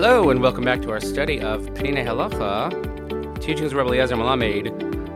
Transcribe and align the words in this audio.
Hello, 0.00 0.30
and 0.30 0.40
welcome 0.40 0.62
back 0.62 0.80
to 0.82 0.92
our 0.92 1.00
study 1.00 1.40
of 1.40 1.62
Peninei 1.74 2.06
Halacha, 2.06 3.40
teachings 3.40 3.72
of 3.72 3.78
Rabbi 3.78 3.88
Eliezer 3.88 4.14
Melamed, 4.14 4.68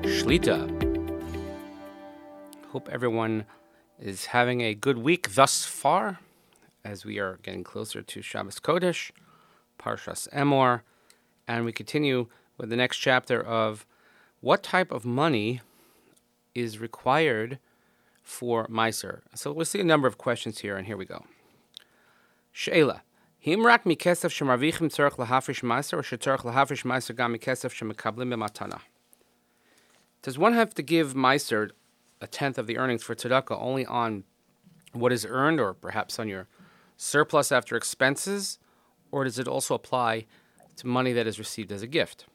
Shlita. 0.02 0.58
Hope 2.70 2.88
everyone 2.90 3.44
is 4.00 4.24
having 4.26 4.60
a 4.60 4.74
good 4.74 4.98
week 4.98 5.36
thus 5.36 5.64
far, 5.64 6.18
as 6.84 7.04
we 7.04 7.20
are 7.20 7.38
getting 7.44 7.62
closer 7.62 8.02
to 8.02 8.22
Shabbos 8.22 8.58
Kodesh, 8.58 9.12
Parshas 9.78 10.28
Emor, 10.30 10.80
and 11.46 11.64
we 11.64 11.70
continue 11.70 12.26
with 12.58 12.68
the 12.68 12.74
next 12.74 12.96
chapter 12.96 13.40
of 13.40 13.86
what 14.40 14.64
type 14.64 14.90
of 14.90 15.04
money 15.04 15.60
is 16.56 16.80
required 16.80 17.60
for 18.20 18.66
meiser. 18.66 19.20
So 19.36 19.52
we'll 19.52 19.64
see 19.64 19.78
a 19.78 19.84
number 19.84 20.08
of 20.08 20.18
questions 20.18 20.58
here, 20.58 20.76
and 20.76 20.88
here 20.88 20.96
we 20.96 21.04
go. 21.04 21.24
She'ela. 23.44 23.56
Himrak 23.56 23.84
mikesef 23.84 24.30
shemarvichim 24.30 24.88
tzarech 24.88 25.16
lahafrish 25.16 25.62
meiser 25.62 25.94
or 25.94 26.02
shetzarech 26.02 26.40
lahafrish 26.40 26.84
meiser 26.84 27.16
gam 27.16 27.34
mikesef 27.34 27.72
shemekablim 27.72 28.32
b'matana? 28.32 28.80
Does 30.22 30.38
one 30.38 30.52
have 30.54 30.74
to 30.74 30.82
give 30.82 31.14
meiser 31.14 31.70
a 32.20 32.26
tenth 32.26 32.58
of 32.58 32.66
the 32.66 32.78
earnings 32.78 33.02
for 33.02 33.14
tzedakah 33.14 33.60
only 33.60 33.84
on 33.86 34.24
what 34.92 35.12
is 35.12 35.26
earned 35.28 35.58
or 35.60 35.74
perhaps 35.74 36.18
on 36.18 36.28
your 36.28 36.46
surplus 36.96 37.50
after 37.50 37.76
expenses, 37.76 38.58
or 39.10 39.24
does 39.24 39.38
it 39.38 39.48
also 39.48 39.74
apply 39.74 40.26
to 40.76 40.86
money 40.86 41.12
that 41.12 41.26
is 41.26 41.38
received 41.38 41.72
as 41.72 41.82
a 41.82 41.86
gift? 41.86 42.26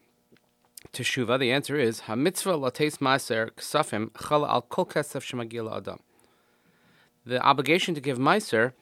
Teshuva, 0.92 1.40
the 1.40 1.52
answer 1.52 1.78
is 1.78 2.02
hamitzvah 2.02 2.60
lates 2.60 2.98
meiser 2.98 3.52
ksafim 3.52 4.10
chala 4.12 4.50
al 4.50 4.62
kol 4.64 4.86
kesef 4.86 5.24
shemagil 5.24 5.76
adam. 5.76 6.00
The 7.26 7.42
obligation 7.42 7.96
to 7.96 8.02
give 8.02 8.18
meiser 8.18 8.74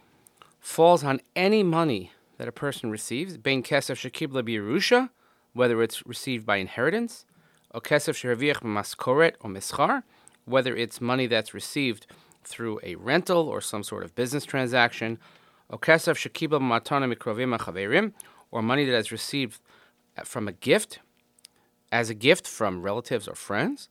falls 0.59 1.03
on 1.03 1.21
any 1.35 1.61
money 1.61 2.11
that 2.37 2.47
a 2.47 2.51
person 2.51 2.91
receives, 2.91 3.37
bein 3.37 3.63
Kesef 3.63 3.95
Shekibla 3.95 4.43
Birusha, 4.43 5.09
whether 5.53 5.81
it's 5.81 6.05
received 6.05 6.45
by 6.45 6.57
inheritance, 6.57 7.25
or 7.71 7.81
Kesef 7.81 8.15
shehaviach 8.15 8.61
Maskoret 8.61 9.35
or 9.41 9.49
Mischar, 9.49 10.03
whether 10.45 10.75
it's 10.75 11.01
money 11.01 11.27
that's 11.27 11.53
received 11.53 12.07
through 12.43 12.79
a 12.83 12.95
rental 12.95 13.47
or 13.47 13.61
some 13.61 13.83
sort 13.83 14.03
of 14.03 14.13
business 14.15 14.45
transaction, 14.45 15.17
or 15.69 15.79
Kesef 15.79 16.15
Shekibla 16.15 16.59
Matana 16.59 17.11
Mikrovim 17.13 17.57
Achaverim, 17.57 18.13
or 18.51 18.61
money 18.61 18.85
that 18.85 18.97
is 18.97 19.11
received 19.11 19.59
from 20.23 20.47
a 20.47 20.51
gift, 20.51 20.99
as 21.91 22.09
a 22.09 22.13
gift 22.13 22.47
from 22.47 22.81
relatives 22.81 23.27
or 23.27 23.35
friends, 23.35 23.89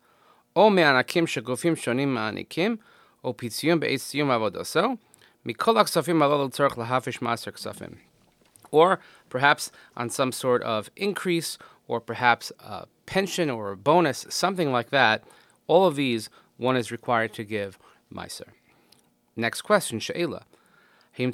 or 0.55 0.71
Me'anakim 0.71 1.27
Shegufim 1.27 1.75
Shonim 1.77 2.09
Ma'anikim, 2.09 2.79
or 3.23 3.35
Pitzium 3.35 3.81
Be'etzium 3.81 4.29
Avodoso, 4.29 4.99
Mikol 5.47 5.77
Aksafim 5.77 6.23
Alol 6.23 6.51
Tzorch 6.51 6.77
Lahafish 6.77 7.19
Maser 7.21 7.53
Ksafim. 7.53 7.97
Or 8.75 8.99
perhaps 9.31 9.71
on 9.97 10.11
some 10.11 10.33
sort 10.33 10.63
of 10.65 10.91
increase, 10.97 11.59
or 11.87 12.01
perhaps 12.01 12.51
a 12.61 12.87
pension 13.07 13.49
or 13.51 13.71
a 13.71 13.77
bonus, 13.77 14.27
something 14.29 14.73
like 14.73 14.91
that. 14.91 15.23
All 15.67 15.87
of 15.87 15.97
these 15.97 16.29
one 16.57 16.77
is 16.77 16.91
required 16.91 17.33
to 17.35 17.45
give 17.45 17.79
Meiser. 18.13 18.49
Next 19.37 19.63
question, 19.63 19.99
She'ela. 19.99 20.45
If 21.17 21.29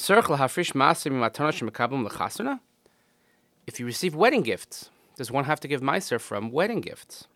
you 3.79 3.87
receive 3.87 4.15
wedding 4.15 4.43
gifts, 4.43 4.91
does 5.17 5.31
one 5.31 5.45
have 5.45 5.61
to 5.61 5.69
give 5.69 5.81
Meiser 5.81 6.21
from 6.21 6.51
wedding 6.51 6.81
gifts? 6.81 7.27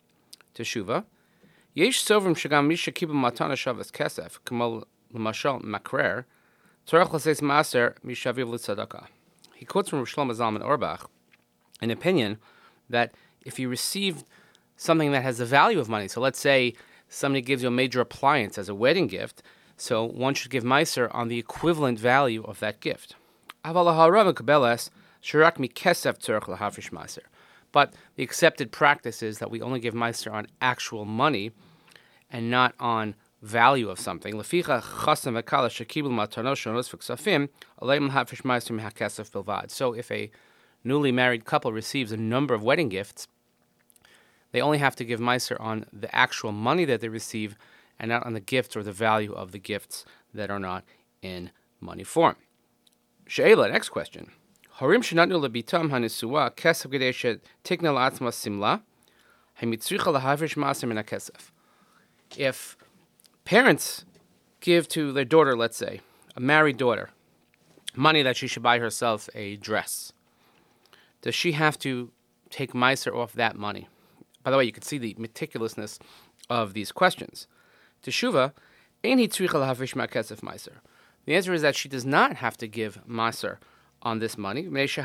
Teshuva. 0.53 1.05
Yesh 1.73 2.03
sovrim 2.03 2.35
shagam 2.35 2.67
misha 2.67 2.91
kibbel 2.91 3.13
matana 3.13 3.55
shavas 3.55 3.91
kesef, 3.91 4.39
k'mol 4.45 4.83
l'mashal 5.11 5.61
makrer, 5.61 6.25
tzorach 6.87 7.11
l'seis 7.11 7.41
Maser 7.41 7.95
mishaviv 8.05 8.47
l'tzedakah 8.49 9.07
he 9.55 9.65
quotes 9.65 9.89
from 9.89 10.05
Shlomo 10.05 10.35
Zalman 10.35 10.61
Auerbach 10.61 11.09
an 11.81 11.91
opinion 11.91 12.37
that 12.89 13.13
if 13.45 13.59
you 13.59 13.69
receive 13.69 14.23
something 14.77 15.11
that 15.11 15.23
has 15.23 15.37
the 15.37 15.45
value 15.45 15.79
of 15.79 15.89
money, 15.89 16.07
so 16.07 16.21
let's 16.21 16.39
say 16.39 16.73
somebody 17.09 17.41
gives 17.41 17.63
you 17.63 17.69
a 17.69 17.71
major 17.71 18.01
appliance 18.01 18.57
as 18.57 18.69
a 18.69 18.75
wedding 18.75 19.07
gift, 19.07 19.41
so 19.77 20.03
one 20.03 20.33
should 20.33 20.51
give 20.51 20.63
Meiser 20.63 21.13
on 21.13 21.27
the 21.27 21.39
equivalent 21.39 21.99
value 21.99 22.43
of 22.43 22.59
that 22.59 22.79
gift. 22.79 23.15
But 27.71 27.93
the 28.15 28.23
accepted 28.23 28.71
practice 28.71 29.23
is 29.23 29.39
that 29.39 29.51
we 29.51 29.61
only 29.61 29.79
give 29.79 29.93
Meiser 29.93 30.31
on 30.31 30.47
actual 30.61 31.05
money 31.05 31.51
and 32.29 32.49
not 32.49 32.73
on 32.79 33.15
value 33.45 33.89
of 33.89 33.99
something. 33.99 34.33
So 34.33 34.57
if 39.93 40.11
a 40.11 40.31
newly 40.83 41.11
married 41.11 41.45
couple 41.45 41.71
receives 41.71 42.11
a 42.11 42.17
number 42.17 42.53
of 42.53 42.63
wedding 42.63 42.89
gifts, 42.89 43.27
they 44.51 44.61
only 44.61 44.79
have 44.79 44.95
to 44.95 45.05
give 45.05 45.19
meiser 45.19 45.59
on 45.59 45.85
the 45.93 46.13
actual 46.15 46.51
money 46.51 46.85
that 46.85 47.01
they 47.01 47.09
receive 47.09 47.55
and 47.99 48.09
not 48.09 48.25
on 48.25 48.33
the 48.33 48.39
gifts 48.39 48.75
or 48.75 48.83
the 48.83 48.91
value 48.91 49.33
of 49.33 49.51
the 49.51 49.59
gifts 49.59 50.05
that 50.33 50.49
are 50.49 50.59
not 50.59 50.83
in 51.21 51.51
money 51.79 52.03
form. 52.03 52.35
Next 53.27 53.89
question. 53.89 54.31
Shenatnu 54.79 55.39
lebitam 55.47 55.89
hanisua 55.89 56.51
kesef 56.55 57.39
tikna 57.63 57.91
la'atzma 57.93 58.33
simla 58.33 58.81
lahavrish 59.61 60.55
maser 60.57 60.87
min 60.87 60.97
kesef. 60.97 61.51
If 62.37 62.75
parents 63.45 64.03
give 64.59 64.89
to 64.89 65.13
their 65.13 65.23
daughter, 65.23 65.55
let's 65.55 65.77
say, 65.77 66.01
a 66.35 66.39
married 66.39 66.77
daughter, 66.77 67.11
money 67.95 68.23
that 68.23 68.35
she 68.35 68.47
should 68.47 68.63
buy 68.63 68.79
herself 68.79 69.29
a 69.33 69.55
dress, 69.55 70.11
does 71.21 71.35
she 71.35 71.53
have 71.53 71.79
to 71.79 72.11
take 72.49 72.73
Meiser 72.73 73.15
off 73.15 73.33
that 73.33 73.55
money? 73.55 73.87
By 74.43 74.51
the 74.51 74.57
way, 74.57 74.65
you 74.65 74.71
can 74.71 74.83
see 74.83 74.97
the 74.97 75.13
meticulousness 75.15 75.99
of 76.49 76.73
these 76.73 76.91
questions. 76.91 77.47
Teshuva, 78.03 78.53
ein 79.03 79.19
hi 79.19 79.25
lahavish 79.25 79.95
ma'kesef 79.95 80.41
Meiser. 80.41 80.79
The 81.25 81.35
answer 81.35 81.53
is 81.53 81.61
that 81.61 81.75
she 81.75 81.89
does 81.89 82.05
not 82.05 82.35
have 82.35 82.57
to 82.57 82.67
give 82.67 82.99
Meiser 83.07 83.57
on 84.01 84.19
this 84.19 84.37
money, 84.37 84.63
because 84.63 84.95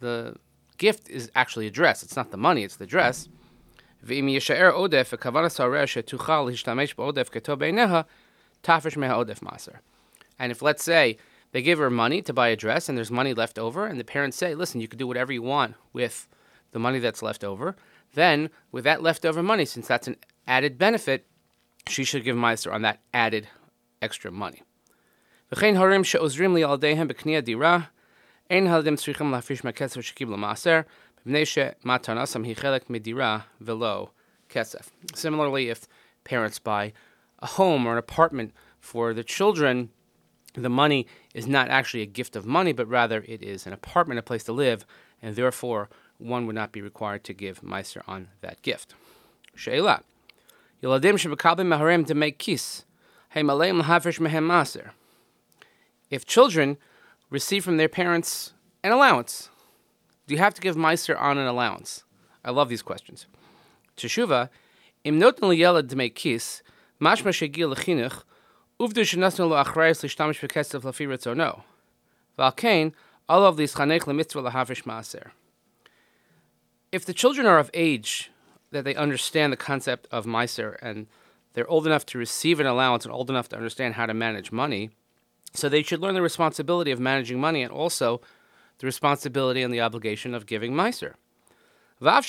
the 0.00 0.36
gift 0.78 1.10
is 1.10 1.30
actually 1.34 1.66
a 1.66 1.70
dress. 1.70 2.02
It's 2.02 2.16
not 2.16 2.30
the 2.30 2.38
money, 2.38 2.64
it's 2.64 2.76
the 2.76 2.86
dress. 2.86 3.28
ואם 4.02 4.28
יישאר 4.28 4.70
עודף 4.72 5.10
וכוון 5.14 5.44
הסוהר 5.44 5.86
שתוכל 5.86 6.44
להשתמש 6.48 6.94
בעודף 6.94 7.28
כתוב 7.32 7.58
בעיניה, 7.58 8.00
תפרש 8.60 8.96
מהעודף 8.96 9.42
מעשר. 9.42 9.72
And 10.40 10.50
if, 10.50 10.62
let's 10.62 10.84
say, 10.84 11.16
they 11.52 11.62
give 11.62 11.78
her 11.78 11.90
money 11.90 12.20
to 12.22 12.32
buy 12.32 12.48
a 12.48 12.56
dress 12.56 12.88
and 12.88 12.96
there's 12.98 13.10
money 13.10 13.34
left 13.34 13.58
over, 13.58 13.86
and 13.86 14.00
the 14.00 14.04
parents 14.04 14.36
say, 14.36 14.54
listen, 14.54 14.80
you 14.80 14.88
can 14.88 14.98
do 14.98 15.06
whatever 15.06 15.32
you 15.32 15.42
want 15.42 15.74
with 15.92 16.26
the 16.72 16.78
money 16.78 16.98
that's 16.98 17.22
left 17.22 17.44
over, 17.44 17.76
then 18.14 18.50
with 18.72 18.84
that 18.84 19.02
leftover 19.02 19.42
money, 19.42 19.64
since 19.64 19.86
that's 19.86 20.08
an 20.08 20.16
added 20.46 20.78
benefit, 20.78 21.26
she 21.88 22.04
should 22.04 22.24
give 22.24 22.36
Meiser 22.36 22.72
on 22.72 22.82
that 22.82 22.98
added 23.14 23.46
extra 24.00 24.30
money. 24.30 24.62
וכן 25.52 25.76
הורים 25.76 26.04
שעוזרים 26.04 26.56
לילדיהם 26.56 27.08
בקניית 27.08 27.44
דירה, 27.44 27.78
אין 28.50 28.66
הילדים 28.66 28.96
צריכים 28.96 29.30
להפריש 29.32 29.64
מהכסף 29.64 30.00
שקיבלו 30.00 30.36
מעשר, 30.36 30.80
Similarly, 35.14 35.68
if 35.68 35.86
parents 36.24 36.58
buy 36.58 36.92
a 37.40 37.46
home 37.46 37.86
or 37.86 37.92
an 37.92 37.98
apartment 37.98 38.52
for 38.80 39.14
the 39.14 39.24
children, 39.24 39.90
the 40.54 40.68
money 40.68 41.06
is 41.34 41.46
not 41.46 41.68
actually 41.68 42.02
a 42.02 42.06
gift 42.06 42.36
of 42.36 42.44
money, 42.44 42.72
but 42.72 42.88
rather 42.88 43.24
it 43.26 43.42
is 43.42 43.66
an 43.66 43.72
apartment, 43.72 44.18
a 44.18 44.22
place 44.22 44.44
to 44.44 44.52
live, 44.52 44.84
and 45.22 45.34
therefore 45.36 45.88
one 46.18 46.46
would 46.46 46.54
not 46.54 46.72
be 46.72 46.82
required 46.82 47.24
to 47.24 47.32
give 47.32 47.62
meiser 47.62 48.02
on 48.06 48.28
that 48.40 48.60
gift. 48.62 48.94
To 52.06 52.14
make. 52.14 52.38
If 56.10 56.26
children 56.26 56.76
receive 57.30 57.64
from 57.64 57.76
their 57.78 57.88
parents 57.88 58.52
an 58.84 58.92
allowance, 58.92 59.48
you 60.32 60.38
have 60.38 60.54
to 60.54 60.60
give 60.60 60.76
Meiser 60.76 61.18
on 61.20 61.38
an 61.38 61.46
allowance? 61.46 62.04
I 62.44 62.50
love 62.50 62.68
these 62.68 62.82
questions. 62.82 63.26
Teshuva, 63.96 64.48
im 65.04 65.20
noten 65.20 65.48
liyelad 65.50 65.88
to 65.90 65.96
make 65.96 66.14
kis, 66.14 66.62
mashma 67.00 67.30
shegil 67.30 67.74
lechinuch, 67.74 68.24
uvdu 68.80 69.02
shenasnu 69.02 69.48
lo 69.48 69.62
achrayis 69.62 70.02
lishtamish 70.02 70.40
bekesef 70.40 70.82
lafi. 70.82 71.62
Valkain, 72.38 72.92
all 73.28 73.44
of 73.44 73.56
these 73.56 73.74
chanech 73.74 74.02
lemitzvah 74.02 74.50
lahavrish 74.50 74.84
maaser. 74.84 75.30
If 76.90 77.04
the 77.04 77.14
children 77.14 77.46
are 77.46 77.58
of 77.58 77.70
age 77.74 78.30
that 78.70 78.84
they 78.84 78.94
understand 78.94 79.52
the 79.52 79.56
concept 79.56 80.06
of 80.10 80.26
Meiser 80.26 80.76
and 80.82 81.06
they're 81.52 81.68
old 81.68 81.86
enough 81.86 82.06
to 82.06 82.18
receive 82.18 82.60
an 82.60 82.66
allowance 82.66 83.04
and 83.04 83.14
old 83.14 83.30
enough 83.30 83.48
to 83.50 83.56
understand 83.56 83.94
how 83.94 84.06
to 84.06 84.14
manage 84.14 84.50
money, 84.50 84.90
so 85.54 85.68
they 85.68 85.82
should 85.82 86.00
learn 86.00 86.14
the 86.14 86.22
responsibility 86.22 86.90
of 86.90 86.98
managing 86.98 87.40
money 87.40 87.62
and 87.62 87.72
also 87.72 88.20
the 88.82 88.86
responsibility 88.86 89.62
and 89.62 89.72
the 89.72 89.80
obligation 89.80 90.34
of 90.34 90.44
giving 90.44 90.72
Meiser. 90.72 91.14
And 92.00 92.24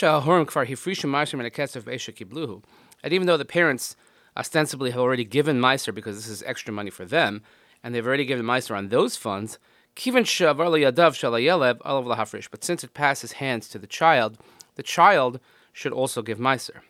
even 3.11 3.27
though 3.27 3.37
the 3.37 3.45
parents 3.45 3.95
ostensibly 4.37 4.91
have 4.91 4.99
already 4.99 5.25
given 5.25 5.59
Meiser 5.59 5.95
because 5.95 6.15
this 6.15 6.29
is 6.29 6.43
extra 6.43 6.71
money 6.71 6.91
for 6.91 7.05
them, 7.05 7.41
and 7.83 7.95
they've 7.95 8.05
already 8.05 8.25
given 8.25 8.45
Meiser 8.45 8.77
on 8.77 8.89
those 8.89 9.17
funds. 9.17 9.57
But 9.95 10.27
since 12.63 12.83
it 12.83 12.93
passes 12.93 13.31
hands 13.33 13.67
to 13.69 13.79
the 13.79 13.87
child, 13.87 14.37
the 14.75 14.83
child 14.83 15.39
should 15.71 15.91
also 15.91 16.21
give 16.21 16.37
chavshi. 16.37 16.81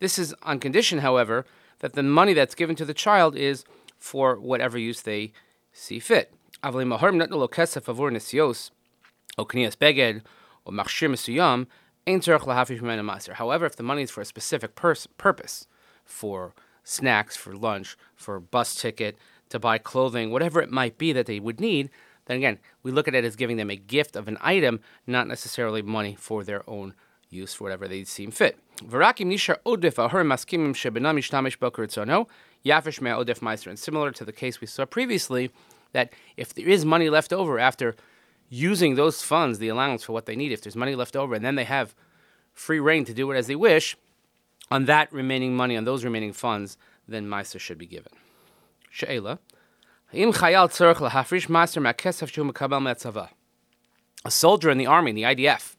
This 0.00 0.18
is 0.18 0.34
on 0.42 0.58
condition, 0.58 0.98
however, 0.98 1.46
that 1.78 1.92
the 1.92 2.02
money 2.02 2.32
that's 2.32 2.56
given 2.56 2.74
to 2.74 2.84
the 2.84 2.92
child 2.92 3.36
is 3.36 3.64
for 4.04 4.38
whatever 4.38 4.76
use 4.76 5.00
they 5.00 5.32
see 5.72 5.98
fit. 5.98 6.30
However, 13.34 13.64
if 13.64 13.76
the 13.76 13.82
money 13.82 14.02
is 14.02 14.10
for 14.10 14.20
a 14.20 14.26
specific 14.26 14.74
purpose, 14.74 15.66
for 16.04 16.54
snacks, 16.82 17.34
for 17.34 17.56
lunch, 17.56 17.96
for 18.14 18.36
a 18.36 18.40
bus 18.42 18.74
ticket, 18.74 19.16
to 19.48 19.58
buy 19.58 19.78
clothing, 19.78 20.30
whatever 20.30 20.60
it 20.60 20.70
might 20.70 20.98
be 20.98 21.14
that 21.14 21.24
they 21.24 21.40
would 21.40 21.58
need, 21.58 21.88
then 22.26 22.36
again, 22.36 22.58
we 22.82 22.90
look 22.90 23.08
at 23.08 23.14
it 23.14 23.24
as 23.24 23.36
giving 23.36 23.56
them 23.56 23.70
a 23.70 23.76
gift 23.76 24.16
of 24.16 24.28
an 24.28 24.36
item, 24.42 24.80
not 25.06 25.26
necessarily 25.26 25.80
money 25.80 26.14
for 26.14 26.44
their 26.44 26.68
own 26.68 26.92
use 27.34 27.52
for 27.54 27.64
whatever 27.64 27.86
they 27.88 28.04
seem 28.04 28.30
fit. 28.30 28.56
And 33.66 33.78
similar 33.78 34.10
to 34.12 34.24
the 34.24 34.32
case 34.32 34.60
we 34.60 34.66
saw 34.66 34.86
previously, 34.86 35.50
that 35.92 36.12
if 36.36 36.54
there 36.54 36.68
is 36.68 36.84
money 36.84 37.10
left 37.10 37.32
over 37.32 37.58
after 37.58 37.94
using 38.48 38.94
those 38.94 39.22
funds, 39.22 39.58
the 39.58 39.68
allowance 39.68 40.04
for 40.04 40.12
what 40.12 40.26
they 40.26 40.36
need, 40.36 40.52
if 40.52 40.62
there's 40.62 40.76
money 40.76 40.94
left 40.94 41.16
over, 41.16 41.34
and 41.34 41.44
then 41.44 41.54
they 41.56 41.64
have 41.64 41.94
free 42.52 42.80
reign 42.80 43.04
to 43.04 43.14
do 43.14 43.30
it 43.30 43.36
as 43.36 43.46
they 43.46 43.56
wish, 43.56 43.96
on 44.70 44.86
that 44.86 45.12
remaining 45.12 45.56
money, 45.56 45.76
on 45.76 45.84
those 45.84 46.04
remaining 46.04 46.32
funds, 46.32 46.78
then 47.06 47.26
Meiser 47.26 47.60
should 47.60 47.78
be 47.78 47.86
given. 47.86 48.12
She'ela. 48.90 49.38
A 54.24 54.30
soldier 54.30 54.70
in 54.70 54.78
the 54.78 54.86
army, 54.86 55.10
in 55.10 55.16
the 55.16 55.22
IDF, 55.22 55.76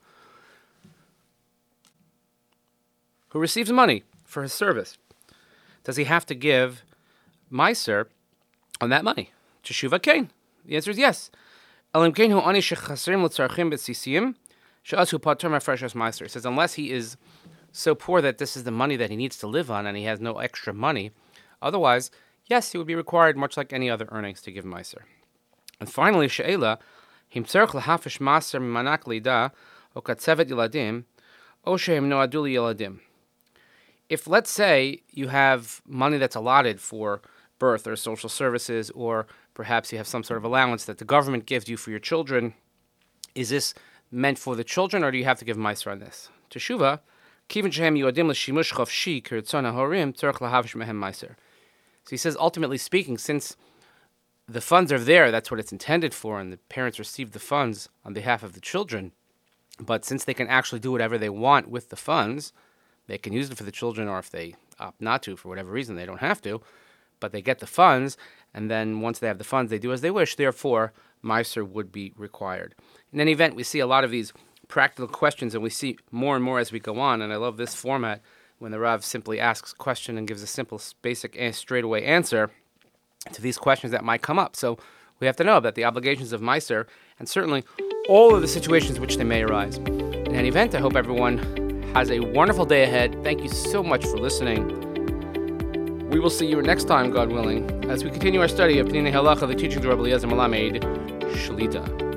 who 3.35 3.41
receives 3.41 3.69
money 3.69 4.03
for 4.23 4.43
his 4.43 4.53
service, 4.53 4.97
does 5.83 5.97
he 5.97 6.05
have 6.05 6.25
to 6.25 6.33
give 6.33 6.85
Meiser 7.51 8.05
on 8.79 8.87
that 8.87 9.03
money? 9.03 9.31
Teshuva 9.61 10.01
Kain. 10.01 10.31
The 10.63 10.77
answer 10.77 10.91
is 10.91 10.97
yes. 10.97 11.31
It 11.93 12.21
says 16.31 16.45
unless 16.45 16.73
he 16.75 16.91
is 16.91 17.17
so 17.73 17.93
poor 17.93 18.21
that 18.21 18.37
this 18.37 18.55
is 18.55 18.63
the 18.63 18.71
money 18.71 18.95
that 18.95 19.09
he 19.09 19.17
needs 19.17 19.37
to 19.39 19.47
live 19.47 19.69
on 19.69 19.85
and 19.85 19.97
he 19.97 20.05
has 20.05 20.21
no 20.21 20.37
extra 20.37 20.73
money, 20.73 21.11
otherwise 21.61 22.11
yes, 22.45 22.71
he 22.71 22.77
would 22.77 22.87
be 22.87 22.95
required, 22.95 23.35
much 23.35 23.57
like 23.57 23.73
any 23.73 23.89
other 23.89 24.07
earnings, 24.13 24.41
to 24.43 24.51
give 24.53 24.63
Meiser. 24.63 25.01
And 25.81 25.91
finally, 25.91 26.29
She'ela, 26.29 26.79
him 27.27 27.43
tzerch 27.43 27.71
lahafish 27.71 28.19
maser 28.19 28.61
manak 28.61 29.03
lida, 29.03 29.51
o 29.93 29.99
katzevet 29.99 30.45
yiladim, 30.45 31.03
o 31.65 31.75
shehem 31.75 32.09
noaduli 32.09 32.53
yiladim. 32.53 33.01
If, 34.09 34.27
let's 34.27 34.51
say, 34.51 35.01
you 35.11 35.29
have 35.29 35.81
money 35.87 36.17
that's 36.17 36.35
allotted 36.35 36.79
for 36.79 37.21
birth 37.57 37.87
or 37.87 37.95
social 37.95 38.29
services, 38.29 38.91
or 38.91 39.25
perhaps 39.53 39.91
you 39.91 39.97
have 39.97 40.07
some 40.07 40.23
sort 40.23 40.37
of 40.37 40.43
allowance 40.43 40.85
that 40.85 40.99
the 40.99 41.05
government 41.05 41.45
gives 41.45 41.67
you 41.67 41.77
for 41.77 41.89
your 41.89 41.99
children, 41.99 42.53
is 43.33 43.49
this 43.49 43.73
meant 44.11 44.37
for 44.37 44.55
the 44.55 44.63
children, 44.63 45.03
or 45.03 45.11
do 45.11 45.17
you 45.17 45.25
have 45.25 45.39
to 45.39 45.45
give 45.45 45.57
Meiser 45.57 45.91
on 45.91 45.99
this? 45.99 46.29
Teshuva, 46.51 46.99
kivin 47.49 47.71
shehem 47.71 47.95
yodim 47.95 48.27
l'shimush 48.27 48.73
lahavish 48.73 50.75
mehem. 50.75 51.15
So 51.19 52.09
he 52.09 52.17
says, 52.17 52.37
ultimately 52.39 52.77
speaking, 52.77 53.17
since 53.17 53.55
the 54.47 54.61
funds 54.61 54.91
are 54.91 54.99
there, 54.99 55.31
that's 55.31 55.49
what 55.49 55.59
it's 55.59 55.71
intended 55.71 56.13
for, 56.13 56.39
and 56.39 56.53
the 56.53 56.57
parents 56.57 56.99
receive 56.99 57.31
the 57.31 57.39
funds 57.39 57.89
on 58.03 58.13
behalf 58.13 58.43
of 58.43 58.53
the 58.53 58.61
children. 58.61 59.11
But 59.79 60.05
since 60.05 60.23
they 60.23 60.35
can 60.35 60.47
actually 60.47 60.79
do 60.79 60.91
whatever 60.91 61.17
they 61.17 61.29
want 61.29 61.69
with 61.69 61.89
the 61.89 61.95
funds, 61.95 62.53
they 63.07 63.17
can 63.17 63.33
use 63.33 63.49
it 63.49 63.57
for 63.57 63.63
the 63.63 63.71
children, 63.71 64.07
or 64.07 64.19
if 64.19 64.29
they 64.29 64.55
opt 64.79 65.01
not 65.01 65.23
to 65.23 65.35
for 65.35 65.49
whatever 65.49 65.71
reason, 65.71 65.95
they 65.95 66.05
don't 66.05 66.19
have 66.19 66.41
to. 66.43 66.61
But 67.19 67.31
they 67.31 67.41
get 67.41 67.59
the 67.59 67.67
funds, 67.67 68.17
and 68.53 68.69
then 68.69 69.01
once 69.01 69.19
they 69.19 69.27
have 69.27 69.37
the 69.37 69.43
funds, 69.43 69.69
they 69.69 69.79
do 69.79 69.93
as 69.93 70.01
they 70.01 70.11
wish. 70.11 70.35
Therefore, 70.35 70.93
Meiser 71.23 71.67
would 71.67 71.91
be 71.91 72.13
required. 72.17 72.75
In 73.11 73.19
any 73.19 73.31
event, 73.31 73.55
we 73.55 73.63
see 73.63 73.79
a 73.79 73.87
lot 73.87 74.03
of 74.03 74.11
these 74.11 74.33
practical 74.67 75.07
questions, 75.07 75.53
and 75.53 75.63
we 75.63 75.69
see 75.69 75.97
more 76.11 76.35
and 76.35 76.43
more 76.43 76.59
as 76.59 76.71
we 76.71 76.79
go 76.79 76.99
on. 76.99 77.21
And 77.21 77.31
I 77.31 77.37
love 77.37 77.57
this 77.57 77.73
format 77.73 78.21
when 78.59 78.71
the 78.71 78.79
Rav 78.79 79.03
simply 79.03 79.39
asks 79.39 79.73
a 79.73 79.75
question 79.75 80.17
and 80.17 80.27
gives 80.27 80.43
a 80.43 80.47
simple, 80.47 80.81
basic, 81.01 81.35
and 81.39 81.55
straightaway 81.55 82.03
answer 82.03 82.51
to 83.31 83.41
these 83.41 83.57
questions 83.57 83.91
that 83.91 84.03
might 84.03 84.21
come 84.21 84.39
up. 84.39 84.55
So 84.55 84.77
we 85.19 85.27
have 85.27 85.35
to 85.37 85.43
know 85.43 85.59
that 85.59 85.75
the 85.75 85.85
obligations 85.85 86.33
of 86.33 86.41
Meiser 86.41 86.85
and 87.19 87.27
certainly 87.27 87.63
all 88.07 88.35
of 88.35 88.41
the 88.41 88.47
situations 88.47 88.99
which 88.99 89.17
they 89.17 89.23
may 89.23 89.43
arise. 89.43 89.77
In 89.77 90.35
any 90.35 90.47
event, 90.47 90.75
I 90.75 90.79
hope 90.79 90.95
everyone 90.95 91.64
has 91.95 92.11
a 92.11 92.19
wonderful 92.19 92.65
day 92.65 92.83
ahead. 92.83 93.23
Thank 93.23 93.41
you 93.41 93.47
so 93.47 93.81
much 93.81 94.03
for 94.05 94.17
listening. 94.17 94.67
We 96.09 96.19
will 96.19 96.29
see 96.29 96.45
you 96.45 96.61
next 96.61 96.83
time, 96.89 97.09
God 97.09 97.31
willing, 97.31 97.69
as 97.89 98.03
we 98.03 98.09
continue 98.09 98.41
our 98.41 98.49
study 98.49 98.79
of 98.79 98.87
Peninei 98.87 99.13
Halacha, 99.13 99.47
the 99.47 99.55
teachings 99.55 99.85
of 99.85 99.85
Rabbi 99.85 100.01
Eliezer 100.01 100.27
Melamed 100.27 100.81
Shalita. 101.35 102.14